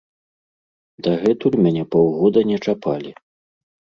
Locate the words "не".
2.53-2.57